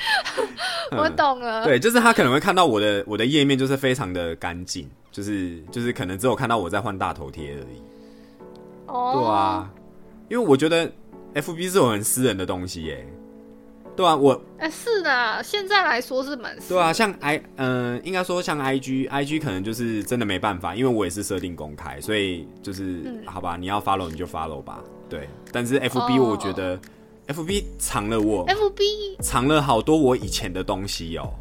[0.92, 1.64] 我嗯懂了。
[1.64, 7.82] 对，就是他可能会看到我的我的页面就是非常的干净，就是就是可能只有看到我在换大头贴而已。
[8.88, 9.72] 哦，对啊，
[10.30, 10.92] 因为我觉得
[11.36, 13.06] FB 是我很私人的东西耶。
[13.96, 24.80] 对啊，我哎、是的，现在来说是蛮对啊，像 I 嗯、应该说像 IG，IG 可能就是真的没办法，因为我也是设定公开，所以就是、嗯好吧，你要 follow 你就 follow 吧。
[25.10, 26.30] 对，但是 FB 哦。
[26.30, 26.80] 我觉得、
[27.28, 28.46] FB 藏了我。
[28.48, 31.34] FB 藏了好多我以前的东西哦。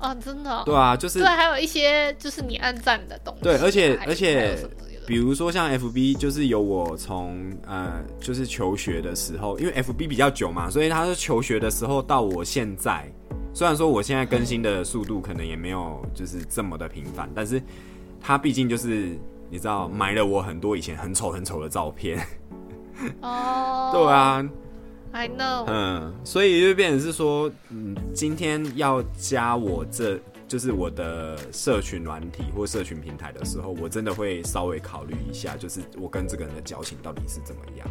[0.00, 4.58] 哦，真的哦、对啊，就是对，还有一些就是你按赞的东西啊，对而且而且
[5.06, 13.10] 比如说像 FB，就是有我从呃，就是求学的时候，因为 FB 比较久嘛，所以他是求学的时候到我现在，
[13.54, 17.62] 虽然说我现在更新的速度可能也没有就是这么的频繁，但是
[18.20, 19.18] 他毕竟就是
[19.48, 22.18] 你知道埋了我很多以前很丑很丑的照片，
[23.22, 24.50] 哦， 对啊
[25.12, 37.88] ，，I know，嗯，所以就变成是说，嗯，今天要加我这就是我的社群软体或社群平台的时候，我真的会稍微考虑一下，就是我跟这个人的交情到底是怎么样。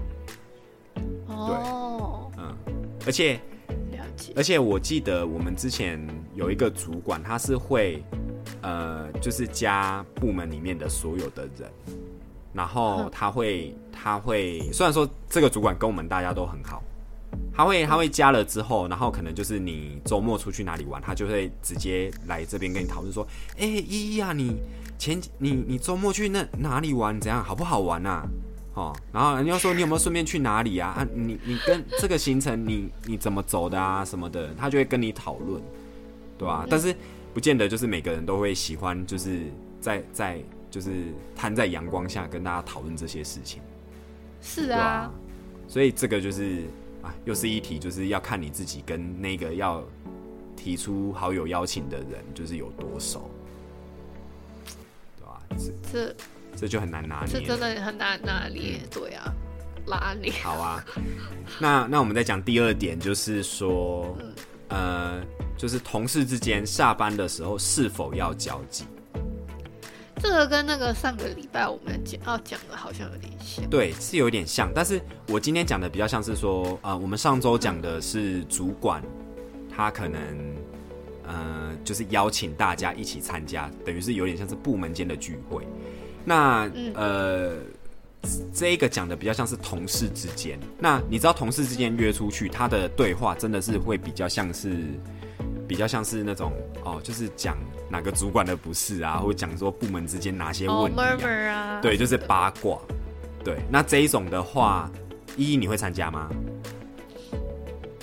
[1.27, 2.55] 哦，嗯，
[3.05, 3.39] 而且
[4.35, 5.99] 而且我记得我们之前
[6.35, 8.03] 有一个主管，他是会
[8.61, 11.69] 呃，就是加部门里面的所有的人，
[12.53, 16.83] 然后他会他会虽然说这个主管跟我们大家都很好。
[17.55, 23.25] 他会他会加了之后，然后可能就是你周末出去哪里玩，他就会直接来这边跟你讨论说，
[23.57, 24.57] 哎、依依啊，你
[24.99, 28.27] 前你你周末去那哪里玩，怎样好不好玩啊？
[28.73, 30.89] 哦，然后人家说你有没有顺便去哪里啊？
[30.89, 35.61] 啊，你你跟这个行程你你怎么走的啊什么的，他就会跟你讨论，
[36.37, 36.93] 对吧、但是
[37.33, 39.41] 不见得就是每个人都会喜欢，就是
[39.79, 40.39] 在在
[40.69, 40.91] 就是
[41.35, 43.61] 摊在阳光下跟大家讨论这些事情。
[44.55, 45.09] 对是啊，
[45.67, 46.63] 所以这个就是
[47.01, 49.83] 啊，又是一题，就是要看你自己跟那个要
[50.55, 53.31] 提出好友邀请的人，就是有多熟，
[55.17, 56.15] 对吧、这这
[56.55, 57.47] 这就很难拿捏这捏。
[57.47, 59.33] 真的很难拿捏，对啊，
[59.87, 60.85] 拉捏，好啊，
[61.59, 64.15] 那那我们再讲第二点，就是说，
[64.67, 65.21] 呃，
[65.57, 68.85] 就是同事之间下班的时候是否要交际？
[70.23, 79.03] 这个跟那个上个礼拜我们讲要讲的好像有点像，对，是有点像，但是我今天讲的比较像是说，呃，我们上周讲的是主管，
[79.69, 80.21] 他可能，
[81.27, 85.67] 呃，就是邀请大家一起参加，等于是有点像是部门间的聚会。
[86.23, 87.57] 那嗯呃，
[88.53, 90.57] 这一个讲的比较像是同事之间。
[90.79, 94.77] 那你知道同事之间约出去，他的对话真的是会比较像是，
[95.67, 96.51] 比较像是那种
[96.83, 97.57] 哦，就是讲
[97.89, 101.79] 哪个主管的不是啊，或者讲说部门之间哪些哦问题、啊。
[101.81, 102.77] 对，就是八卦。
[103.43, 104.89] 对，那这一种的话，
[105.35, 106.29] 依依你会参加吗？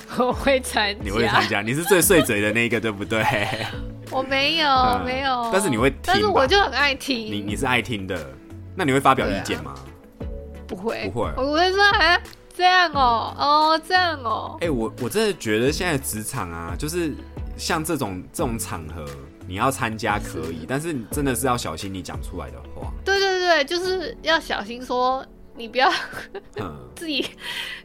[0.18, 1.62] 我会参加，你会参加？
[1.62, 3.24] 你是最碎嘴的那个，对不对？
[4.10, 8.18] 我没有、嗯没有，但是你会听但是我就很爱听，你你是爱听的，
[8.74, 9.74] 那你会发表意见吗？
[10.66, 12.20] 不会不会我会说啊
[12.56, 17.14] 这样哦哦这样哦，哎、我我真的觉得现在职场啊，就是
[17.60, 19.04] 像这种这种场合，
[19.46, 22.90] 你要参加可以，但是你真的是要小心你讲出来的话。
[23.04, 25.92] 对对对，就是要小心说，你不要
[26.56, 27.24] 嗯，自己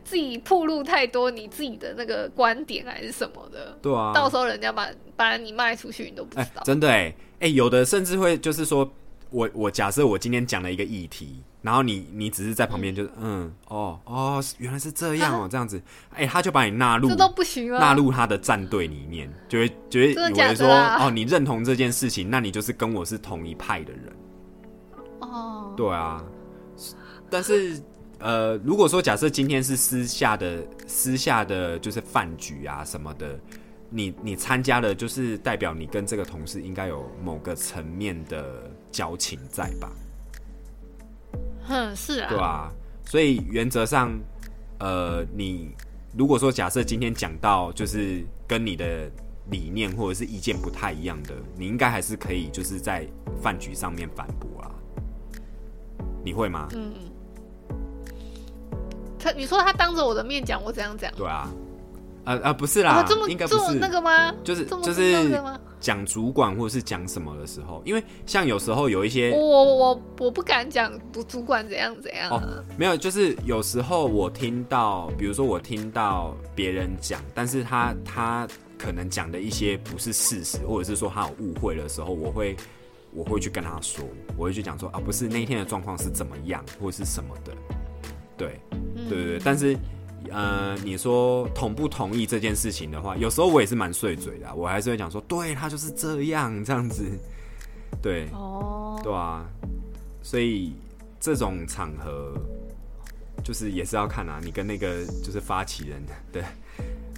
[0.03, 4.13] 自己铺露太多你自己的那个观点还是什么的，对啊。
[4.13, 6.63] 到时候人家把把你卖出去，你都不哎、知道。
[6.63, 8.89] 真的哎、哎、有的甚至会就是说，
[9.35, 17.77] 我我假设我今天讲了一个议题，然后你你只是在旁边就是嗯哦哦，原来是这样哦， 这样子，哎、他就把你纳入这都不行吗？
[17.77, 24.13] 纳入他的战队里面，就会就会以为说哦，你认同这件事情，那你就是跟我是同一派的人，
[25.19, 26.23] 哦，对啊。
[27.29, 27.77] 但是
[28.19, 33.37] 呃，如果说假设今天是私下的私下的就是饭局啊什么的，
[33.89, 39.91] 你你参加了，就是代表你跟这个同事应该有某个层面的交情在吧？
[41.67, 42.71] 哼，是啊，对啊，
[43.05, 44.11] 所以原则上，
[44.79, 45.75] 呃，你
[46.17, 49.09] 如果说假设今天讲到就是跟你的
[49.49, 53.07] 理念或者是意见不太一样的，你应该还是可以就是在
[53.41, 54.71] 饭局上面反驳啊。
[56.23, 56.67] 你会吗？
[56.73, 56.93] 嗯，
[59.19, 61.51] 他你说他当着我的面讲我怎样怎样，对啊，
[62.25, 64.33] 呃呃，不是啦，哦，这么应该不是这么那个吗？
[64.43, 65.59] 就是就是那个吗？
[65.85, 78.47] 讲主管或者是讲什么的时候，因为像有时候有一些我我我我不敢讲主主管怎样怎样啊、哦，没有，就是有时候我听到，比如说我听到别人讲，但是他他
[78.79, 82.57] 可能讲的一些不是事实，或者是说他有误会的时候，我会
[83.13, 84.03] 我会去跟他说，
[84.35, 87.53] 我会去讲说啊，不是那一天的状况是怎么样，或者是什么的，
[88.35, 89.77] 对，嗯对对对，但是。
[90.31, 97.03] 呃，你说同不同意这件事情的话，有时候我也是蛮碎嘴的啊、我还是会讲说，对他就是这样这样子，
[98.01, 99.45] 对，哦，对啊，
[100.21, 100.73] 所以
[101.19, 102.33] 这种场合
[103.43, 106.43] 就是也是要看啊，你跟那个就是发起人的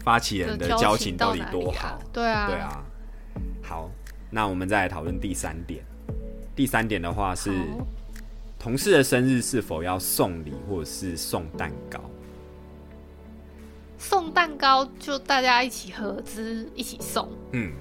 [0.04, 2.00] 发起人的交情到底多好啊？？
[2.14, 2.84] 对啊，对，啊。
[3.62, 3.92] 好，
[4.30, 5.84] 那我们再来讨论第三点。
[6.56, 7.52] 第三点的话是
[8.58, 12.00] 同事的生日是否要送礼或者是送蛋糕？
[13.98, 17.72] 送蛋糕就大家一起合资一起送，嗯，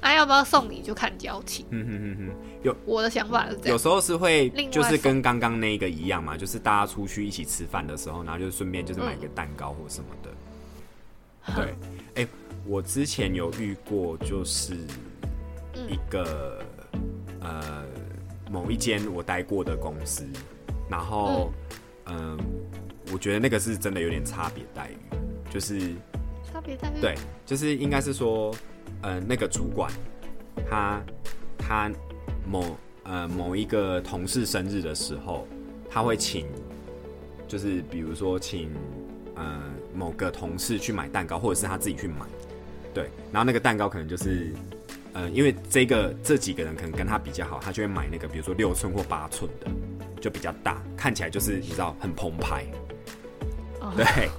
[0.00, 1.64] 啊，要不要送礼就看交情。
[1.70, 3.68] 嗯哼哼哼，有我的想法是这样。
[3.68, 10.30] 有时候是会就是跟刚刚那个一样嘛，就是大家出去一起吃饭的时候，然后就顺便就是买个蛋糕或什么的。
[11.54, 12.28] 对，哎、
[12.66, 14.76] 我之前有遇过，就是
[15.88, 16.64] 一个、
[17.40, 17.84] 呃
[18.50, 20.28] 某一间我待过的公司，
[20.90, 21.50] 然后
[22.04, 22.38] 嗯、
[23.10, 25.16] 我觉得那个是真的有点差别待遇，
[25.50, 25.78] 就是
[26.52, 27.00] 差别待遇。
[27.00, 27.14] 对，
[27.46, 28.54] 就是应该是说，
[29.00, 29.90] 呃，那个主管
[30.68, 31.02] 他
[31.58, 31.90] 他
[32.46, 35.48] 某呃某一个同事生日的时候，
[35.90, 36.46] 他会请，
[37.48, 38.70] 就是比如说请
[39.34, 39.62] 呃
[39.94, 42.26] 某个同事去买蛋糕，或者是他自己去买，
[42.92, 44.52] 对，然后那个蛋糕可能就是。
[45.14, 49.70] 呃，因为这个这几个人可能跟他比较好，他就会买那个，比如说六寸或八寸的，
[50.18, 52.81] 就比较大，看起来就是你知道很澎湃，哦
[53.96, 54.30] 对，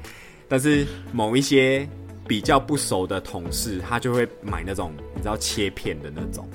[0.47, 1.87] 但是某一些
[2.27, 6.47] 比较不熟的同事，他就会买那种你知道切片的那种，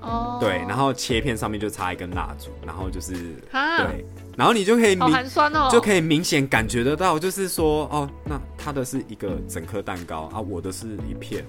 [0.00, 3.14] 哦，对，然后切片上面就插一根蜡烛，然后就是
[3.50, 4.04] 啊，对，
[4.36, 11.44] 然后你就可以好明寒酸哦，就可以明显感觉得到，就是说哦，那他的是一个整颗蛋糕啊，我的是一片，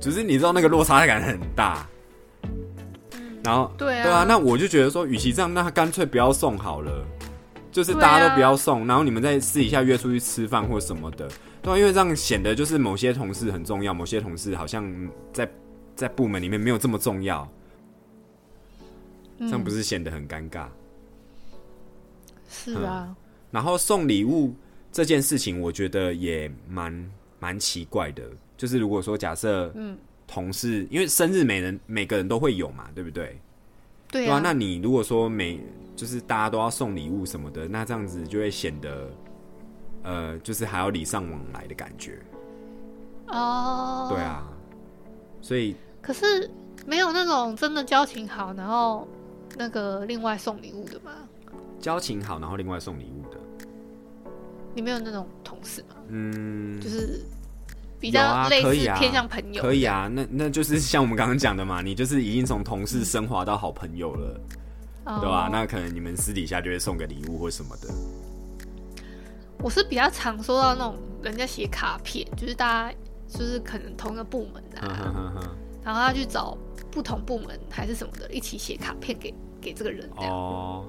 [0.00, 1.86] 就是你知道那个落差感很大。
[3.44, 7.04] 然后对啊对啊，那我就觉得说，与其这样，那他干脆不要送好了，
[7.72, 11.28] 就是大家都不要送，然后你们再私底下约出去吃饭或什么的，
[11.62, 14.84] 对啊，因为这样显得就是某些同事很重要，某些同事好像
[15.32, 15.50] 在
[15.96, 17.50] 在部门里面没有这么重要，
[19.38, 20.66] 这样不是显得很尴尬？
[22.48, 23.16] 是啊，
[23.50, 24.54] 然后送礼物
[24.92, 28.22] 这件事情，我觉得也蛮蛮奇怪的。
[28.58, 33.40] 就是如果说假设，嗯，同事因为生日每人每个人都会有嘛，对不对？
[34.12, 35.58] 对啊，那你如果说每
[35.96, 39.10] 就是大家都要送礼物什么的，那这样子就会显得，
[40.02, 42.18] 呃，就是还要礼尚往来的感觉。
[43.28, 44.46] 哦，对，啊，
[45.40, 46.50] 所以可是
[46.86, 49.08] 没有那种真的交情好，然后
[49.56, 51.12] 那个另外送礼物的吗？
[51.80, 53.38] 交情好，然后另外送礼物的，
[54.74, 55.96] 你没有那种同事吗？
[56.08, 57.24] 嗯，就是
[58.02, 64.40] 比较类似可以啊偏向朋友，可以，啊，那那就是像我们刚刚讲的嘛，你就是已经从同事升华到好朋友了。
[65.04, 67.88] 哦对吧、那可能你们私底下就会送个礼物或什么的。
[69.58, 76.56] 我是比较常收到那种人家写卡片，就是大家就是可能同一个部门哼啊，哼哼哼然后他去找
[76.88, 80.86] 不同部门还是什么的，一起写卡片给给这个人这样，哦，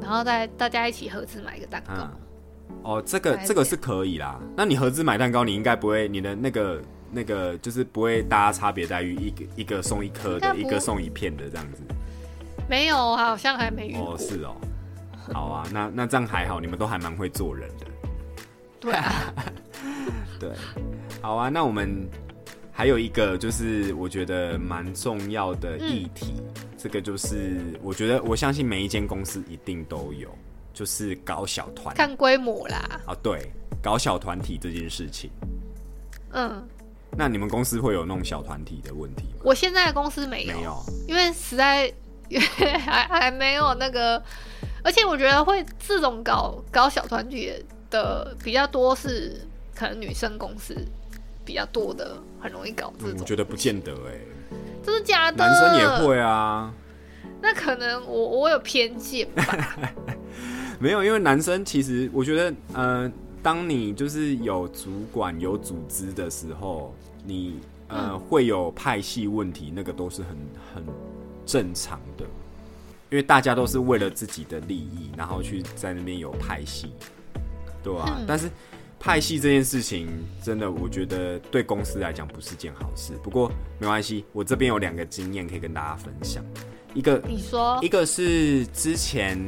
[0.00, 2.10] 然后再大家一起合资买一个蛋糕。
[2.68, 4.40] 嗯，哦，这个这个是可以啦。
[4.56, 11.82] 那你合资买蛋糕，你应该不会，你的那个那个就是不会大家差别待遇，一个一个送一颗的，一个送一片的这样子。
[12.68, 14.14] 没有，好像还没遇过。
[14.14, 14.56] 哦，是哦。
[15.32, 17.86] 好啊，那那这样还好，你们都还蛮会做人的。
[18.78, 19.34] 对啊，
[20.38, 20.50] 对，
[21.20, 22.08] 好啊，那我们
[22.70, 26.34] 还有一个就是我觉得蛮重要的议题，
[26.76, 30.28] 这个就是我觉得我相信每一间公司一定都有，
[30.76, 33.00] 就是搞小团看规模啦。
[33.06, 33.50] 啊，对，
[33.82, 35.30] 搞小团体这件事情。
[36.32, 36.62] 嗯，
[37.16, 39.40] 那你们公司会有那种小团体的问题吗？
[39.42, 41.90] 我现在的公司没有，没有，因为实在
[42.84, 44.22] 还还没有那个，
[44.84, 47.50] 而且我觉得会这种搞搞小团体
[47.88, 49.40] 的比较多是
[49.74, 50.76] 可能女生公司
[51.42, 53.16] 比较多的，很容易搞这种。
[53.16, 54.20] 嗯我觉得不见得哎、
[54.84, 55.38] 真的假的？
[55.38, 56.06] 男生也。
[56.06, 56.70] 会啊。
[57.40, 59.78] 那可能我我有偏见吧。
[60.80, 63.12] 没有，因为男生其实我觉得，呃，
[63.42, 70.36] 当你就是有主管、有组织的时候，你呃、会有派系问题，那个都是很
[70.74, 70.84] 很
[71.46, 72.24] 正常的，
[73.10, 76.90] 因为大家都是为了自己的利益，然后去在那边有派系，
[77.84, 78.24] 对啊，嗯。
[78.26, 78.50] 但是
[78.98, 80.08] 派系这件事情，
[80.42, 83.12] 真的我觉得对公司来讲不是件好事。
[83.22, 86.44] 不过没关系，我这边有两个经验可以跟大家分享，
[86.96, 87.78] 一个你说。
[87.82, 89.38] 一个是之前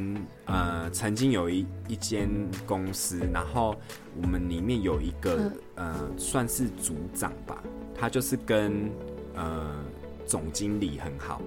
[0.45, 2.29] 呃曾经有一一间
[2.67, 3.75] 公司，然后
[4.21, 5.53] 我们里面有一个、嗯。
[5.77, 7.63] 呃算是组长吧，
[7.95, 8.91] 他就是跟
[9.35, 9.65] 呃
[10.27, 11.41] 总经理很好，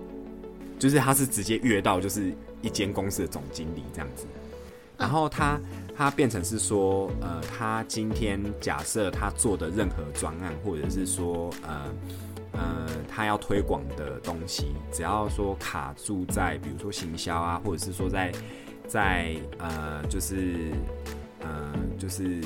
[0.80, 4.25] 就是他是直接约到就是一间公司的总经理这样子，
[4.97, 5.59] 然后他
[5.95, 11.93] 他变成是说呃他今天假设他做的任何专案或者是说呃。
[12.53, 18.31] 呃，他要推广的东西，只要说卡住在，比如说行销啊，或者是说在
[18.87, 20.71] 在呃，就是
[21.39, 22.41] 呃，就是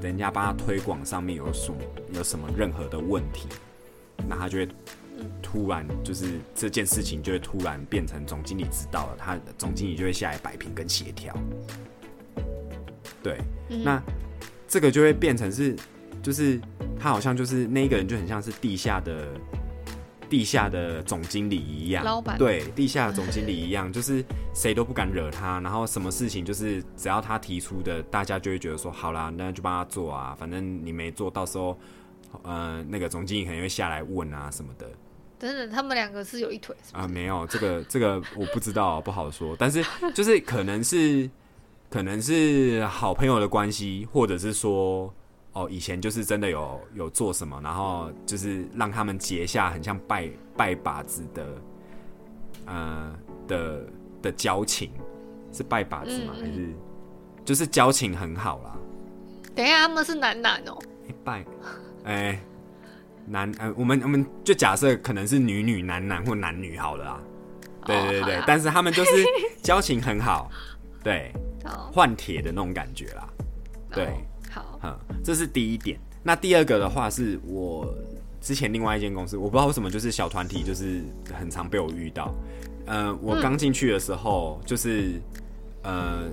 [0.00, 1.78] 人家帮他推广上面有什么
[2.12, 3.48] 有什么任何的问题，
[4.28, 4.68] 那他就会
[5.42, 11.36] 突然就是这件事情就会突然变成总经理知道了，他总经理就会下来摆平跟协调。
[13.22, 13.38] 对，
[13.68, 14.02] 嗯那
[14.66, 15.76] 这个就会变成是，
[16.22, 16.60] 就是
[16.98, 19.28] 他好像就是那一个人就很像是地下的
[20.28, 31.76] 地下的总经理一样，老板对地下的总经理一样， 就是谁都不敢惹他，然后什么事情就是只要他提出的，大家就会觉得说好啦，那就帮他做啊，反正你没做到时候，
[32.42, 34.88] 呃，那个总经理可能会下来问啊什么的。
[35.36, 39.56] 等等，他们两个是有一腿啊，没有这个这个我不知道，不好说。
[39.58, 39.82] 但是
[40.14, 41.28] 就是可能是
[41.88, 45.12] 可能是好朋友的关系，或者是说
[45.52, 51.46] 哦，以前就是真的有有做什么，然后就是让他们结下很像拜拜把子的
[52.66, 53.86] 呃的
[54.22, 54.92] 的交情，
[55.52, 56.34] 是拜把子吗？
[56.36, 56.68] 嗯嗯还是
[57.44, 58.76] 就是交情很好啦？
[59.54, 60.78] 等一下，他们是男男哦、
[61.08, 61.44] 诶拜
[62.04, 62.40] 哎、
[63.26, 67.22] 男呃，我们我们就假设可能是女女男男或男女好了啊。
[67.86, 69.10] 对对对但是他们就是
[69.62, 70.50] 交情很好，
[71.02, 71.32] 对，
[71.90, 73.28] 换铁的那种感觉啦。
[73.90, 74.14] 对
[75.22, 75.98] 这是第一点。
[76.22, 77.92] 那第二个的话是我
[78.40, 81.02] 之前另外一间公司，我不知道为什么就是小团体，就是
[81.32, 82.34] 很常被我遇到。
[82.86, 85.20] 呃，我刚进去的时候，就是
[85.82, 86.24] 呃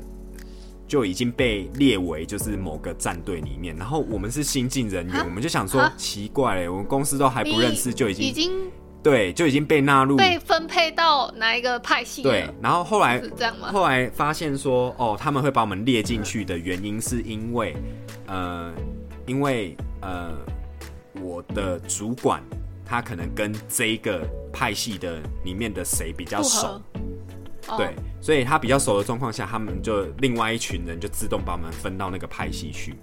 [0.88, 8.52] 就已经被列为就是某个战队里面，然后我们是新进人员，啊我们就想说啊奇怪嘞，我们公司都还不认识，就已经已经
[9.10, 12.30] 对就已经被纳入被分配到哪一个派系了？
[12.30, 13.72] 对，然后后来是这样吗？
[13.72, 17.74] 后来发现说，哦，他们会把我们列进去的原因是因为，
[18.26, 18.74] 呃，
[19.26, 20.34] 因为呃，
[21.22, 22.44] 我的主管
[22.86, 26.82] 他可能跟这一个派系的里面的谁比较熟
[27.78, 32.94] 对，所以他比较熟的状况下，他们就另外一群人就自动把我们分到那个派系去，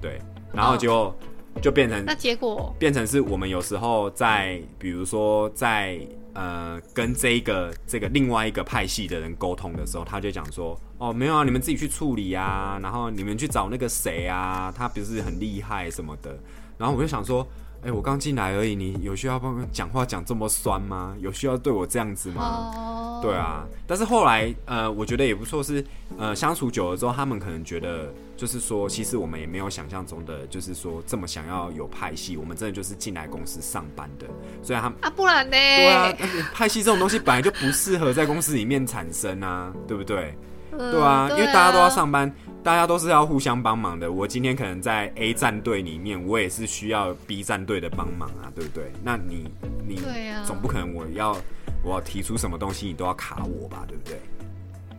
[0.00, 0.20] 对，
[0.52, 1.12] 然后就、
[1.60, 6.00] 就变成那结果变成是我们有时候在，比如说在
[6.32, 16.38] 呃跟这一个这个另外一个派系的人沟通的时候，他就讲说，哦，没有啊，你们自己去处理啊，然后你们去找那个谁啊，他不是很厉害什么的。
[16.78, 17.46] 然后我就想说，
[17.82, 21.16] 哎、我刚进来而已，你有需要帮我讲话讲这么酸吗？
[21.18, 22.70] 有需要对我这样子吗？
[22.74, 25.82] 哦，对，啊，但是后来呃，我觉得也不错是，
[26.18, 34.26] 呃相处久了之后，他们可能觉得就是说，其实我们也没有想象中的，就是说这么想要有派系，我们真的就是进来公司上班的，
[34.62, 35.52] 所以他们啊，不然呢？
[35.52, 36.12] 对啊，
[36.52, 40.36] 派系这种东西本来就不适合在公司里面产生啊，对不对？
[40.72, 44.10] 嗯对啊，因为大家都要上班，大家都是要互相帮忙的。
[44.10, 48.90] 我今天可能在 A 战队里面，我也是需要 B 战队的帮忙啊，对不对？
[49.02, 49.50] 那你
[49.86, 50.00] 你
[50.44, 51.36] 总不可能我要
[51.82, 54.20] 我要提出什么东西，你都要卡我吧，对不对？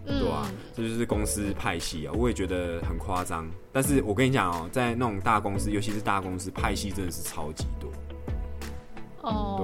[0.08, 3.48] 嗯对啊，这就是公司派系啊，我也觉得很夸张。
[3.72, 7.92] 但是我跟你讲哦，在那种大公司，尤其是大公司，派系真的是超级多，
[9.22, 9.62] 哦，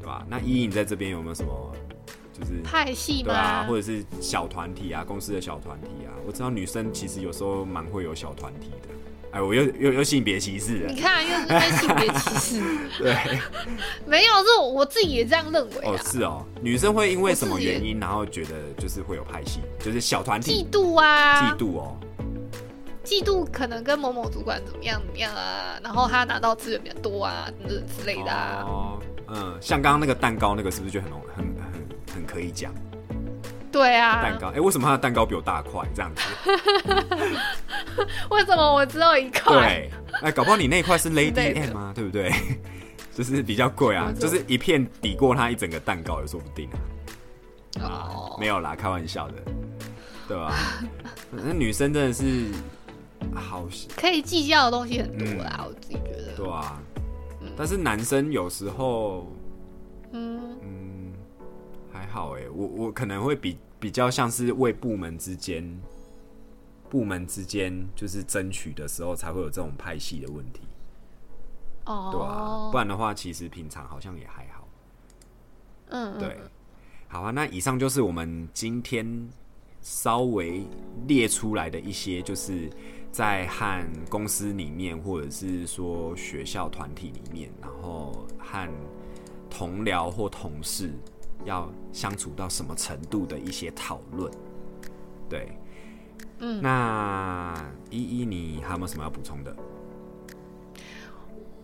[0.00, 0.26] 对吧？
[0.28, 1.72] 那依依你在这边有没有什么
[2.40, 6.12] 就是派系对啊，或者是小团体啊，公司的小团体啊。
[6.26, 8.88] 我知道女生其实有时候蛮会有小团体的。
[9.30, 10.98] 哎，我又又又性别歧视了你。
[10.98, 12.62] 看，又是在性别歧视，
[12.98, 13.14] 对，
[14.06, 16.02] 没有，是我我自己也这样认为哦啊。
[16.02, 21.96] 是哦，女生会因为什么原因，然后觉得就是会有派系，就是小团体嫉妒啊，嫉妒哦。
[23.04, 28.64] 嫉妒可能跟某某主管怎么样怎么样啊，然后他拿到资源比较多啊，等等之类的啊。
[28.66, 31.44] 哦，嗯，像刚刚那个蛋糕那个是不是就很容很
[32.18, 32.72] 很很可以讲
[33.70, 34.48] 对啊，蛋糕？
[34.48, 36.22] 哎，为什么他的蛋糕比我大块这样子？
[38.30, 39.42] 为什么我只有一块？
[39.52, 39.90] 对，
[40.22, 42.32] 哎，搞不好你那一块是 Lady M 啊，对不对？
[43.14, 46.78] 就是比较贵啊，就是一片抵过它一整个蛋糕也说不定啊。
[47.84, 49.34] 啊哦，没有啦，开玩笑的，
[50.26, 50.54] 对吧？
[51.30, 52.46] 那女生真的是
[53.34, 56.32] 好，可以计较的东西很多啦，我自己觉得。
[56.36, 56.80] 对啊。
[57.56, 59.30] 但是男生有时候，
[60.12, 60.47] 嗯，嗯，
[61.98, 65.64] 还好哎，我我可能会比比较像是为部门之间，
[66.88, 70.60] 部门之间就是争取的时候才会有这种派系的问题，
[71.86, 74.68] 哦，对啊，不然的话，其实平常好像也还好。
[75.88, 76.38] 嗯，嗯对，
[77.08, 79.28] 好啊，那以上就是我们今天
[79.82, 80.64] 稍微
[81.08, 82.70] 列出来的一些，就是
[83.10, 88.70] 在和公司里面，或者是说学校团体里面，然后和
[89.50, 90.92] 同僚或同事
[91.44, 94.32] 要相处到什么程度的一些讨论。
[95.28, 95.48] 对，
[96.38, 97.54] 嗯那
[97.90, 99.54] 依依，你还有没有什么要补充的？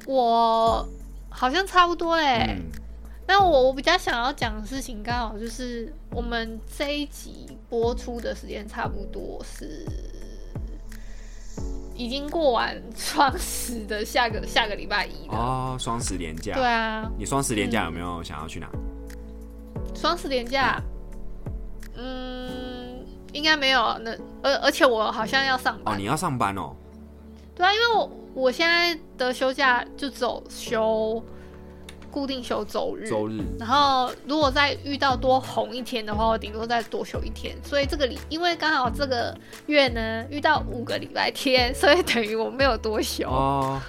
[0.06, 0.86] 我
[1.30, 2.70] 好像差不多哎、嗯，
[3.26, 9.86] 那我我比较想要讲的事情，刚好就是我们这一集播出的时间差不多是
[11.94, 15.34] 已经过完双十的下个下个礼拜一了。
[15.34, 18.68] 哦，双十连假，对啊，你双十连假有没有想要去哪？
[20.04, 20.78] 双十连假，
[21.96, 23.80] 嗯，应该没有。
[24.02, 26.76] 那而而且我好像要上班哦，你要上班哦。
[27.56, 31.24] 对啊，因为我我现在的休假就只有休
[32.10, 33.08] 固定休周日。
[33.08, 37.56] 周日然后如果再遇到多红一天的话，我顶多再多休一天。
[37.64, 39.34] 所以这个礼，因为刚好这个
[39.68, 43.26] 月呢遇到五个礼拜天， 所以等于我没有多休。
[43.26, 43.80] 哦。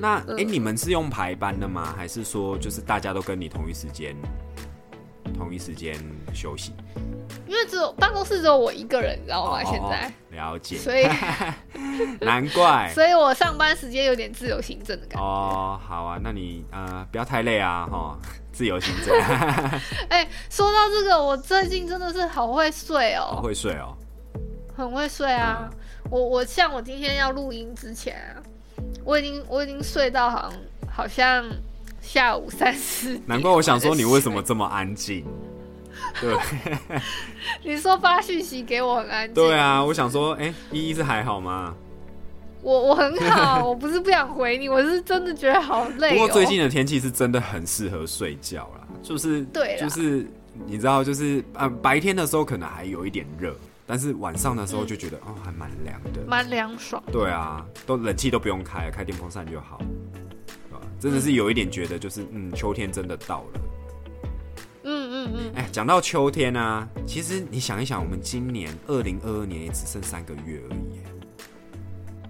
[0.00, 1.94] 那哎、你们是用排班的吗？
[1.96, 4.16] 还是说就是大家都跟你同一时间，
[5.36, 5.94] 同一时间
[6.34, 6.72] 休息？
[7.46, 9.60] 因为只有办公室只有我一个人，你知道吗？
[9.62, 11.06] 哦现在，哦了解，所以
[12.20, 12.90] 难怪。
[12.94, 15.24] 所以我上班时间有点自由行政的感觉。
[15.24, 18.18] 哦，好啊，那你呃不要太累啊，哈，
[18.52, 19.14] 自由行政，
[20.08, 23.96] 哎、说到这个，我最近真的是好会睡哦，好会睡哦。
[24.76, 25.70] 很会睡啊。
[26.10, 28.42] 我我像我今天要录音之前啊，
[29.04, 30.52] 我已经我已经睡到好像
[30.90, 31.44] 好像
[32.04, 33.22] 下午三四点。
[33.26, 34.42] 难怪我想说你为什么？
[34.42, 35.24] 这么安静。
[36.20, 36.36] 对
[37.64, 39.34] 你说发讯息给我很安静。
[39.34, 41.74] 对啊，我想说，哎、依依是还好吗？
[42.62, 46.12] 我我很好， 我不是不想回你，我是真的觉得好累、哦。
[46.12, 50.26] 不过最近的天气是真的很适合睡觉啦，就是对就是
[50.66, 53.54] 你知道，就是呃白天的时候可能还有一点热，
[53.86, 56.20] 但是晚上的时候就觉得、哦还蛮凉的。
[56.26, 57.02] 蛮凉爽。
[57.12, 59.80] 对啊，都冷气都不用开，开电风扇就好？
[61.04, 63.60] 真的是有一点觉得就是嗯秋天真的到了。
[64.84, 71.02] 嗯嗯嗯，哎，讲到秋天啊，其实你想一想，我们今年二零二二年也只剩三个月而已耶，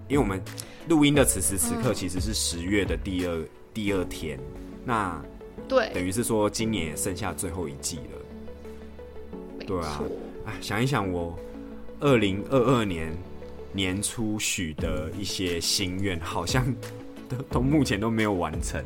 [0.09, 0.43] 因为我们
[0.89, 4.37] 录音的此时此刻其实是十月的第二第二天，
[4.83, 5.23] 那
[5.69, 9.65] 对等，于是说今年也剩下最后一季了。
[9.65, 10.03] 对啊。
[10.47, 11.39] 哎，想一想，我
[12.01, 13.09] 二零二二年
[13.71, 16.65] 年初许的一些心愿，好像
[17.37, 18.83] 都 都目前都没有完成。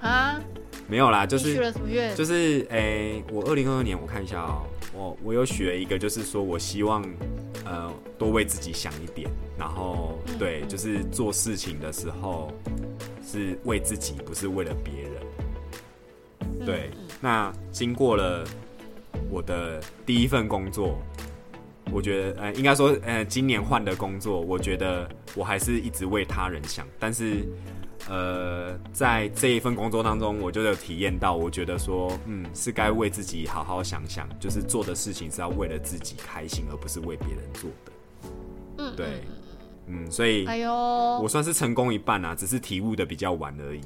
[0.00, 0.40] 啊，
[0.88, 2.14] 没有啦，就是了什么愿？
[2.14, 4.62] 就是诶、我二零二二年我看一下哦、
[4.94, 7.04] 我我有许了一个，就是说我希望
[7.64, 12.52] 呃多为自己想一点，然后嗯对，就是做事情的时候
[13.26, 15.12] 是为自己，不是为了别人。
[16.40, 16.90] 嗯对，
[17.20, 18.44] 那经过了
[19.30, 20.98] 我的第一份工作，
[21.92, 27.46] 我觉得呃，应该说呃，今年换的工作，我觉得我还是一直为他人想，但是
[28.08, 37.92] 呃，在这一份工作当中，我就有体验到，我觉得说，嗯，是该为自己好好想想，就是做的事情是要为了自己开心，而不是为别人做的。
[38.78, 39.06] 嗯，对，
[39.86, 43.80] 嗯，所以哎呦，我算是成功一半啊，只是体悟的比较晚而已。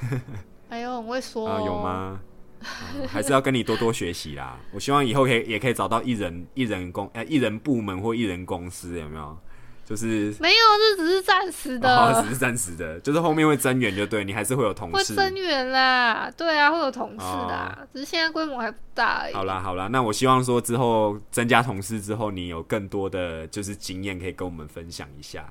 [0.68, 1.78] 哎呦，很会说、啊、哦有？
[1.80, 2.20] 吗？
[2.66, 4.58] 啊 还是要跟你多多学习啦。
[4.72, 9.36] 我希望以后可以也可以找到一人一人公呃一人部门或一人公司，有没有？
[9.84, 10.56] 就是没有，
[10.96, 15.14] 这只是暂时的，哦，只是暂时的，就是后面会增援就对，你还是会有同事会。
[15.14, 16.28] 增援啦。
[16.36, 19.32] 对啊，会有同事的啊、只是现在规模还不大而已。
[19.32, 25.48] 好啦好啦，那我希望说之后增加同事之后，你有更多的就是经验可以跟我们分享一下。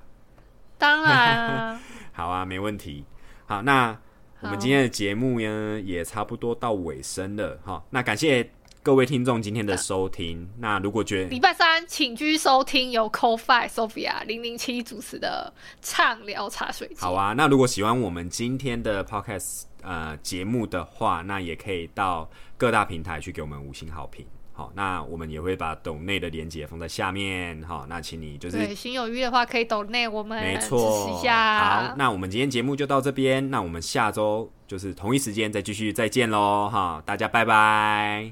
[0.78, 1.80] 当然啊，
[2.12, 3.06] 好啊，没问题。
[3.46, 3.98] 好，那
[4.46, 7.84] 我们今天的节目呢也差不多到尾声了哈。
[7.90, 8.48] 那感谢
[8.84, 10.48] 各位听众今天的收听。
[10.60, 16.98] 那如果觉得礼拜三请继续收听由 c o f i Sophia 零零七主持的畅聊茶水间。
[17.00, 24.24] 好啊，那如果喜欢我们今天的 podcast 呃节目的话，那也可以到各大平台去给我们五星好评。
[24.58, 27.62] 好，那我们也会把抖内的连接放在下面。
[27.64, 31.22] 好，那请你就是对，心有余的话可以抖内我们没支持错一。
[31.22, 31.90] 下。
[31.90, 36.70] 好，那我们今天节目就到这边，那我们下周就是同一时间再继续再见喽。
[36.72, 38.32] 哈，大家拜拜。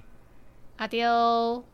[0.78, 1.73] 阿丢。